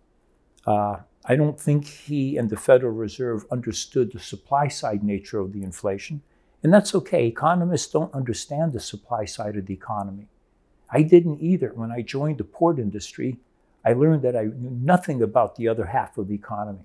Uh, 0.66 0.98
I 1.24 1.36
don't 1.36 1.60
think 1.60 1.86
he 1.86 2.36
and 2.36 2.48
the 2.48 2.56
Federal 2.56 2.92
Reserve 2.92 3.44
understood 3.50 4.12
the 4.12 4.18
supply 4.18 4.68
side 4.68 5.02
nature 5.02 5.38
of 5.38 5.52
the 5.52 5.62
inflation, 5.62 6.22
and 6.62 6.72
that's 6.72 6.94
okay. 6.94 7.26
Economists 7.26 7.92
don't 7.92 8.12
understand 8.14 8.72
the 8.72 8.80
supply 8.80 9.24
side 9.24 9.56
of 9.56 9.66
the 9.66 9.74
economy. 9.74 10.28
I 10.90 11.02
didn't 11.02 11.42
either. 11.42 11.72
When 11.74 11.92
I 11.92 12.02
joined 12.02 12.38
the 12.38 12.44
port 12.44 12.78
industry, 12.78 13.38
I 13.84 13.92
learned 13.92 14.22
that 14.22 14.36
I 14.36 14.44
knew 14.44 14.76
nothing 14.82 15.22
about 15.22 15.56
the 15.56 15.68
other 15.68 15.86
half 15.86 16.18
of 16.18 16.28
the 16.28 16.34
economy. 16.34 16.84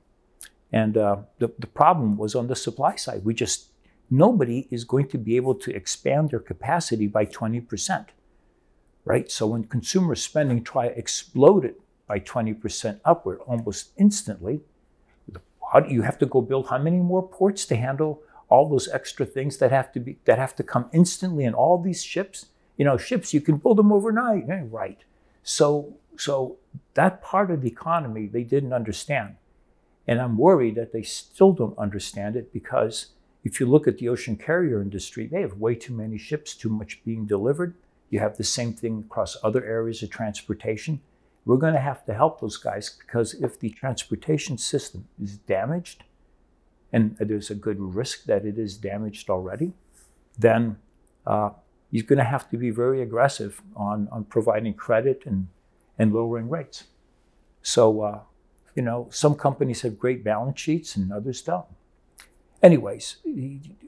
And 0.71 0.97
uh, 0.97 1.17
the, 1.39 1.51
the 1.59 1.67
problem 1.67 2.17
was 2.17 2.35
on 2.35 2.47
the 2.47 2.55
supply 2.55 2.95
side. 2.95 3.23
We 3.23 3.33
just, 3.33 3.69
nobody 4.09 4.67
is 4.69 4.83
going 4.83 5.07
to 5.09 5.17
be 5.17 5.35
able 5.35 5.55
to 5.55 5.75
expand 5.75 6.29
their 6.29 6.39
capacity 6.39 7.07
by 7.07 7.25
20%, 7.25 8.05
right? 9.05 9.31
So 9.31 9.47
when 9.47 9.63
consumer 9.65 10.15
spending 10.15 10.63
try 10.63 10.87
exploded 10.87 11.75
by 12.07 12.19
20% 12.19 12.99
upward 13.05 13.39
almost 13.47 13.91
instantly, 13.97 14.61
do 15.81 15.93
you 15.93 16.03
have 16.03 16.19
to 16.19 16.25
go 16.25 16.41
build 16.41 16.67
how 16.67 16.77
many 16.77 16.97
more 16.97 17.27
ports 17.27 17.65
to 17.65 17.75
handle 17.75 18.21
all 18.49 18.69
those 18.69 18.87
extra 18.89 19.25
things 19.25 19.57
that 19.57 19.71
have 19.71 19.91
to 19.93 19.99
be 19.99 20.17
that 20.25 20.37
have 20.37 20.55
to 20.55 20.63
come 20.63 20.89
instantly 20.93 21.45
in 21.45 21.53
all 21.53 21.81
these 21.81 22.03
ships? 22.03 22.47
You 22.77 22.85
know, 22.85 22.97
ships 22.97 23.33
you 23.33 23.41
can 23.41 23.57
build 23.57 23.77
them 23.77 23.91
overnight, 23.91 24.49
eh, 24.49 24.63
right? 24.69 24.99
So 25.43 25.95
so 26.17 26.57
that 26.93 27.21
part 27.21 27.49
of 27.49 27.61
the 27.61 27.69
economy 27.69 28.27
they 28.27 28.43
didn't 28.43 28.73
understand. 28.73 29.35
And 30.07 30.19
I'm 30.19 30.37
worried 30.37 30.75
that 30.75 30.91
they 30.91 31.01
still 31.01 31.53
don't 31.53 31.77
understand 31.77 32.35
it 32.35 32.51
because 32.51 33.07
if 33.43 33.59
you 33.59 33.65
look 33.65 33.87
at 33.87 33.97
the 33.97 34.09
ocean 34.09 34.37
carrier 34.37 34.81
industry, 34.81 35.27
they 35.27 35.41
have 35.41 35.57
way 35.57 35.75
too 35.75 35.93
many 35.93 36.17
ships, 36.17 36.55
too 36.55 36.69
much 36.69 37.03
being 37.03 37.25
delivered. 37.25 37.75
You 38.09 38.19
have 38.19 38.37
the 38.37 38.43
same 38.43 38.73
thing 38.73 39.05
across 39.05 39.37
other 39.43 39.65
areas 39.65 40.01
of 40.03 40.09
transportation. 40.09 41.01
We're 41.45 41.57
going 41.57 41.73
to 41.73 41.79
have 41.79 42.05
to 42.05 42.13
help 42.13 42.39
those 42.39 42.57
guys 42.57 42.89
because 42.89 43.33
if 43.33 43.59
the 43.59 43.69
transportation 43.71 44.57
system 44.57 45.07
is 45.21 45.37
damaged, 45.37 46.03
and 46.93 47.17
there's 47.19 47.49
a 47.49 47.55
good 47.55 47.79
risk 47.79 48.25
that 48.25 48.45
it 48.45 48.59
is 48.59 48.77
damaged 48.77 49.29
already, 49.29 49.73
then 50.37 50.77
uh, 51.25 51.49
you're 51.89 52.05
going 52.05 52.19
to 52.19 52.23
have 52.23 52.49
to 52.51 52.57
be 52.57 52.69
very 52.69 53.01
aggressive 53.01 53.61
on, 53.75 54.07
on 54.11 54.23
providing 54.25 54.75
credit 54.75 55.23
and, 55.25 55.47
and 55.97 56.13
lowering 56.13 56.49
rates. 56.49 56.85
So, 57.63 58.01
uh, 58.01 58.19
you 58.75 58.83
know, 58.83 59.07
some 59.11 59.35
companies 59.35 59.81
have 59.81 59.97
great 59.97 60.23
balance 60.23 60.59
sheets 60.59 60.95
and 60.95 61.11
others 61.11 61.41
don't. 61.41 61.65
Anyways, 62.63 63.17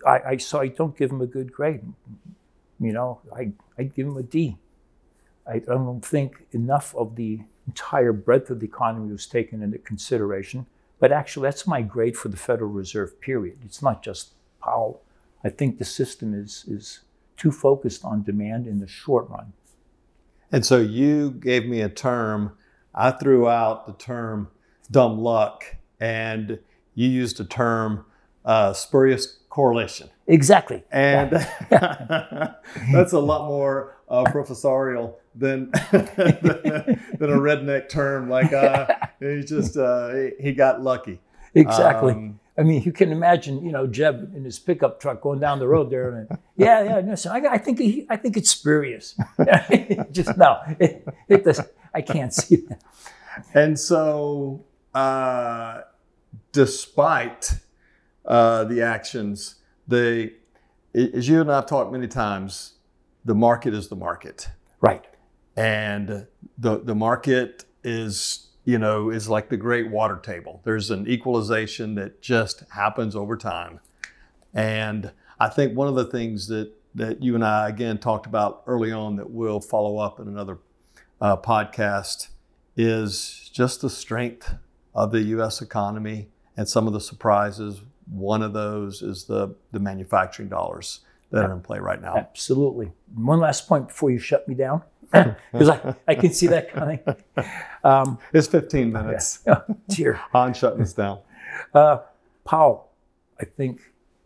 I, 0.06 0.20
I 0.28 0.38
so 0.38 0.60
I 0.60 0.68
don't 0.68 0.98
give 0.98 1.10
him 1.10 1.22
a 1.22 1.26
good 1.26 1.54
grade. 1.54 1.82
You 2.80 2.92
know, 2.92 3.22
I 3.34 3.52
I 3.80 3.84
give 3.84 4.08
them 4.08 4.18
a 4.18 4.24
D. 4.24 4.58
I 5.48 5.60
don't 5.60 6.04
think 6.04 6.46
enough 6.52 6.94
of 6.96 7.16
the 7.16 7.40
entire 7.68 8.12
breadth 8.12 8.50
of 8.50 8.60
the 8.60 8.66
economy 8.66 9.12
was 9.12 9.28
taken 9.28 9.64
into 9.64 9.78
consideration. 9.78 10.66
But 11.00 11.12
actually, 11.12 11.48
that's 11.48 11.66
my 11.66 11.82
grade 11.82 12.18
for 12.18 12.28
the 12.30 12.38
Federal 12.38 12.70
Reserve. 12.70 13.20
Period. 13.22 13.60
It's 13.64 13.82
not 13.82 14.04
just 14.04 14.34
Powell. 14.62 15.02
I 15.44 15.50
think 15.50 15.78
the 15.78 15.86
system 15.86 16.34
is 16.34 16.66
is 16.68 17.00
too 17.38 17.52
focused 17.52 18.04
on 18.04 18.24
demand 18.24 18.68
in 18.68 18.80
the 18.80 18.88
short 18.88 19.30
run. 19.30 19.54
And 20.52 20.66
so 20.66 20.80
you 20.80 21.32
gave 21.32 21.66
me 21.66 21.82
a 21.82 21.90
term. 21.90 22.58
I 22.94 23.12
threw 23.12 23.48
out 23.48 23.88
the 23.88 23.94
term 23.94 24.50
dumb 24.92 25.20
luck, 25.20 25.64
and 26.00 26.60
you 26.94 27.10
used 27.10 27.40
a 27.40 27.46
term 27.46 28.06
uh, 28.46 28.74
spurious 28.74 29.40
correlation. 29.50 30.10
Exactly. 30.28 30.84
And 30.92 31.32
that's 31.70 33.14
a 33.14 33.20
lot 33.20 33.48
more 33.48 33.98
uh, 34.10 34.24
professorial 34.26 35.20
than, 35.34 35.72
than 35.92 36.10
a 37.22 37.40
redneck 37.40 37.90
term 37.90 38.30
like 38.30 38.54
uh, 38.54 38.88
he 39.20 39.44
just 39.44 39.78
uh, 39.78 40.14
he, 40.14 40.32
he 40.40 40.54
got 40.54 40.82
lucky. 40.82 41.20
Exactly. 41.54 42.14
Um, 42.14 42.40
I 42.58 42.64
mean, 42.64 42.84
you 42.84 42.94
can 42.94 43.12
imagine, 43.12 43.66
you 43.66 43.72
know, 43.72 43.86
Jeb 43.86 44.34
in 44.36 44.46
his 44.46 44.60
pickup 44.60 45.02
truck 45.02 45.22
going 45.22 45.40
down 45.40 45.60
the 45.60 45.68
road 45.68 45.90
there, 45.90 46.16
and 46.16 46.40
yeah, 46.56 46.84
yeah. 46.84 47.02
No, 47.02 47.16
so 47.16 47.32
I, 47.32 47.54
I 47.54 47.58
think 47.58 47.80
he, 47.80 48.08
I 48.10 48.16
think 48.16 48.38
it's 48.38 48.50
spurious. 48.50 49.20
Just 50.12 50.38
no, 50.38 50.62
it, 50.80 51.06
it 51.28 51.44
does. 51.44 51.62
I 51.94 52.02
can't 52.02 52.34
see 52.34 52.58
that. 52.68 52.82
And 53.54 53.78
so, 53.78 54.64
uh, 54.94 55.82
despite 56.54 57.56
uh, 58.28 58.64
the 58.66 58.82
actions, 58.82 59.56
the 59.88 60.34
as 60.94 61.28
you 61.28 61.42
and 61.42 61.52
I've 61.52 61.66
talked 61.66 61.92
many 61.92 62.08
times, 62.08 62.74
the 63.26 63.36
market 63.36 63.74
is 63.74 63.90
the 63.90 63.96
market, 63.96 64.50
Right. 64.82 65.04
and 65.58 66.28
the 66.58 66.80
the 66.80 66.96
market 66.96 67.66
is 67.84 68.48
you 68.64 68.78
know 68.78 69.10
is 69.10 69.28
like 69.30 69.50
the 69.50 69.58
great 69.58 69.90
water 69.92 70.18
table. 70.18 70.62
There's 70.64 70.90
an 70.92 71.08
equalization 71.08 71.96
that 71.96 72.22
just 72.22 72.64
happens 72.72 73.16
over 73.16 73.36
time, 73.38 73.80
and 74.54 75.12
I 75.40 75.50
think 75.50 75.76
one 75.76 75.88
of 75.88 75.96
the 75.96 76.06
things 76.06 76.48
that 76.48 76.72
that 76.96 77.22
you 77.22 77.36
and 77.36 77.44
I 77.44 77.68
again 77.70 77.98
talked 77.98 78.26
about 78.26 78.64
early 78.68 78.92
on 78.92 79.18
that 79.18 79.30
we'll 79.30 79.60
follow 79.60 79.98
up 79.98 80.20
in 80.20 80.28
another 80.28 80.60
uh, 81.20 81.36
podcast 81.38 82.30
is 82.78 83.50
just 83.54 83.82
the 83.82 83.90
strength 83.90 84.54
of 84.94 85.12
the 85.12 85.22
U.S. 85.22 85.62
economy 85.62 86.30
and 86.58 86.68
some 86.70 86.88
of 86.88 86.94
the 86.94 87.02
surprises. 87.02 87.82
One 88.10 88.42
of 88.44 88.54
those 88.54 89.02
is 89.02 89.26
the 89.26 89.56
the 89.72 89.80
manufacturing 89.80 90.50
dollars 90.50 91.02
that 91.32 91.44
are 91.44 91.52
in 91.54 91.62
play 91.62 91.80
right 91.80 92.02
now. 92.02 92.16
Absolutely. 92.16 92.92
One 93.16 93.40
last 93.40 93.68
point 93.68 93.88
before 93.88 94.12
you 94.12 94.20
shut 94.20 94.48
me 94.48 94.56
down. 94.56 94.82
Because 95.52 95.70
I, 95.70 95.96
I 96.08 96.16
can 96.16 96.34
see 96.34 96.48
that 96.48 96.72
coming. 96.74 97.00
Um, 97.84 98.18
It's 98.34 98.48
15 98.48 98.92
minutes. 98.92 99.40
oh, 99.48 99.64
dear. 99.88 100.20
On 100.34 100.54
shutting 100.54 100.82
us 100.82 100.94
down. 100.94 101.20
Uh, 101.74 102.00
Powell, 102.44 102.90
I 103.40 103.46
think 103.46 103.82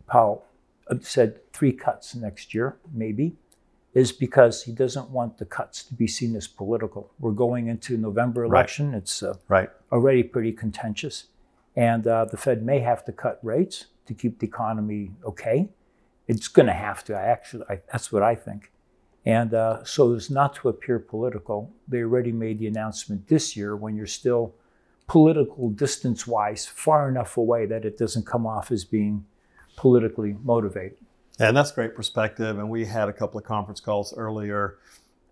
Powell 0.06 0.44
uh, 0.90 0.96
said 1.00 1.52
three 1.52 1.72
cuts 1.72 2.14
next 2.14 2.54
year, 2.54 2.76
maybe, 2.92 3.36
is 3.94 4.10
because 4.12 4.62
he 4.64 4.72
doesn't 4.72 5.10
want 5.10 5.38
the 5.38 5.44
cuts 5.44 5.82
to 5.84 5.94
be 5.94 6.06
seen 6.06 6.34
as 6.36 6.46
political. 6.48 7.10
We're 7.20 7.32
going 7.32 7.68
into 7.68 7.96
November 7.96 8.44
election. 8.44 8.94
It's 8.94 9.22
uh, 9.22 9.34
Right. 9.48 9.70
already 9.92 10.22
pretty 10.22 10.52
contentious. 10.52 11.26
And 11.80 12.06
uh, 12.06 12.26
the 12.26 12.36
Fed 12.36 12.62
may 12.62 12.80
have 12.80 13.06
to 13.06 13.12
cut 13.12 13.38
rates 13.42 13.86
to 14.04 14.12
keep 14.12 14.38
the 14.38 14.46
economy 14.46 15.12
okay. 15.24 15.70
It's 16.28 16.46
going 16.46 16.66
to 16.66 16.74
have 16.74 17.02
to. 17.04 17.14
I 17.14 17.22
actually, 17.22 17.64
I, 17.70 17.80
that's 17.90 18.12
what 18.12 18.22
I 18.22 18.34
think. 18.34 18.70
And 19.24 19.54
uh, 19.54 19.82
so, 19.84 20.12
as 20.12 20.28
not 20.28 20.54
to 20.56 20.68
appear 20.68 20.98
political, 20.98 21.72
they 21.88 22.02
already 22.02 22.32
made 22.32 22.58
the 22.58 22.66
announcement 22.66 23.28
this 23.28 23.56
year 23.56 23.74
when 23.76 23.96
you're 23.96 24.06
still 24.06 24.54
political 25.06 25.70
distance 25.70 26.26
wise 26.26 26.66
far 26.66 27.08
enough 27.08 27.38
away 27.38 27.64
that 27.64 27.86
it 27.86 27.96
doesn't 27.96 28.26
come 28.26 28.46
off 28.46 28.70
as 28.70 28.84
being 28.84 29.24
politically 29.76 30.36
motivated. 30.44 30.98
And 31.38 31.56
that's 31.56 31.72
great 31.72 31.94
perspective. 31.94 32.58
And 32.58 32.68
we 32.68 32.84
had 32.84 33.08
a 33.08 33.12
couple 33.14 33.38
of 33.38 33.46
conference 33.46 33.80
calls 33.80 34.12
earlier 34.14 34.76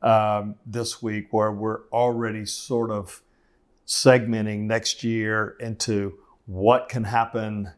um, 0.01 0.55
this 0.65 1.03
week 1.03 1.31
where 1.31 1.53
we're 1.53 1.83
already 1.93 2.47
sort 2.47 2.91
of 2.91 3.21
segmenting 3.87 4.61
next 4.61 5.05
year 5.05 5.55
into 5.61 6.19
what 6.49 6.89
can 6.89 7.05
happen 7.05 7.71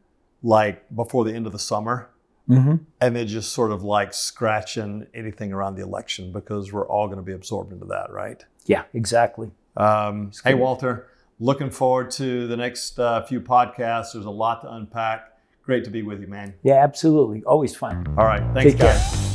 like 0.42 0.84
before 0.94 1.24
the 1.24 1.34
end 1.34 1.46
of 1.46 1.52
the 1.52 1.58
summer. 1.58 2.08
Mm-hmm. 2.48 2.76
And 3.00 3.14
then 3.14 3.28
just 3.28 3.52
sort 3.52 3.70
of 3.70 3.84
like 3.84 4.12
scratching 4.12 5.06
anything 5.14 5.52
around 5.52 5.76
the 5.76 5.82
election 5.82 6.32
because 6.32 6.72
we're 6.72 6.86
all 6.88 7.06
going 7.06 7.18
to 7.18 7.22
be 7.22 7.32
absorbed 7.32 7.72
into 7.72 7.84
that, 7.86 8.10
right? 8.10 8.44
Yeah, 8.66 8.84
exactly. 8.92 9.52
Um, 9.76 10.32
hey. 10.42 10.54
Walter, 10.54 11.08
looking 11.38 11.70
forward 11.70 12.10
to 12.12 12.48
the 12.48 12.56
next 12.56 12.98
uh, 12.98 13.22
few 13.22 13.40
podcasts. 13.40 14.14
There's 14.14 14.24
a 14.24 14.30
lot 14.30 14.62
to 14.62 14.72
unpack. 14.72 15.32
Great 15.62 15.84
to 15.84 15.90
be 15.90 16.02
with 16.02 16.20
you, 16.20 16.26
man. 16.26 16.54
Yeah, 16.64 16.82
absolutely. 16.82 17.44
Always 17.44 17.76
fun. 17.76 18.04
All 18.18 18.24
right. 18.24 18.42
Thanks, 18.54 18.72
Take 18.72 18.80
care. 18.80 18.94
guys. 18.94 19.29